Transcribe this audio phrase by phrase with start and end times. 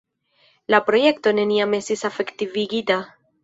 [0.75, 3.03] La projekto neniam estis efektivigita.